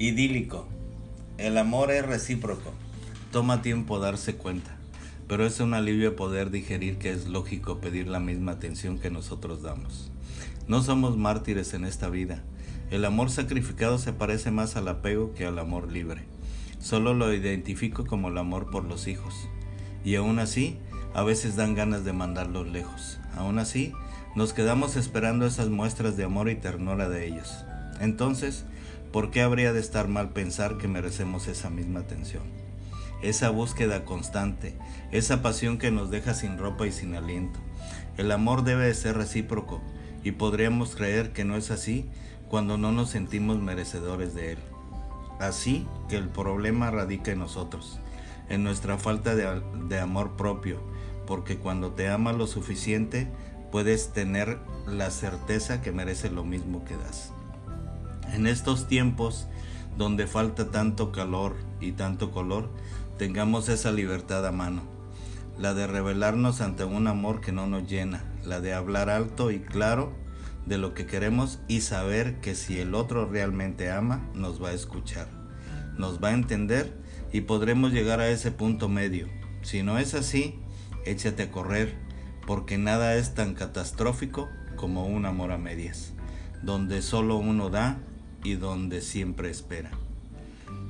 [0.00, 0.68] Idílico.
[1.38, 2.72] El amor es recíproco.
[3.32, 4.76] Toma tiempo darse cuenta,
[5.26, 9.60] pero es un alivio poder digerir que es lógico pedir la misma atención que nosotros
[9.60, 10.10] damos.
[10.68, 12.42] No somos mártires en esta vida.
[12.90, 16.22] El amor sacrificado se parece más al apego que al amor libre.
[16.80, 19.34] Solo lo identifico como el amor por los hijos.
[20.04, 20.78] Y aún así,
[21.14, 23.18] a veces dan ganas de mandarlos lejos.
[23.36, 23.92] Aún así,
[24.34, 27.64] nos quedamos esperando esas muestras de amor y ternura de ellos.
[28.00, 28.64] Entonces,
[29.12, 32.42] ¿Por qué habría de estar mal pensar que merecemos esa misma atención?
[33.22, 34.76] Esa búsqueda constante,
[35.12, 37.58] esa pasión que nos deja sin ropa y sin aliento.
[38.18, 39.80] El amor debe de ser recíproco
[40.22, 42.06] y podríamos creer que no es así
[42.50, 44.58] cuando no nos sentimos merecedores de él.
[45.40, 48.00] Así que el problema radica en nosotros,
[48.50, 50.82] en nuestra falta de amor propio,
[51.28, 53.28] porque cuando te amas lo suficiente,
[53.70, 57.32] puedes tener la certeza que merece lo mismo que das.
[58.32, 59.46] En estos tiempos
[59.98, 62.70] donde falta tanto calor y tanto color,
[63.18, 64.84] tengamos esa libertad a mano,
[65.58, 69.58] la de revelarnos ante un amor que no nos llena, la de hablar alto y
[69.60, 70.14] claro
[70.64, 74.74] de lo que queremos y saber que si el otro realmente ama, nos va a
[74.74, 75.28] escuchar,
[75.98, 76.96] nos va a entender
[77.34, 79.28] y podremos llegar a ese punto medio.
[79.60, 80.58] Si no es así,
[81.10, 81.94] échate a correr,
[82.46, 86.12] porque nada es tan catastrófico como un amor a medias,
[86.62, 87.98] donde solo uno da
[88.44, 89.90] y donde siempre espera.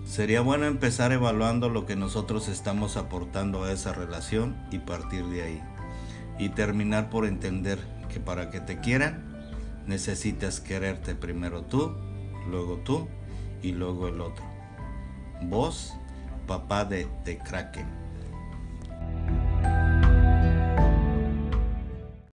[0.05, 5.43] Sería bueno empezar evaluando lo que nosotros estamos aportando a esa relación y partir de
[5.43, 5.63] ahí.
[6.39, 9.23] Y terminar por entender que para que te quieran,
[9.87, 11.95] necesitas quererte primero tú,
[12.49, 13.09] luego tú
[13.63, 14.45] y luego el otro.
[15.43, 15.95] Vos,
[16.47, 18.08] papá de The Kraken.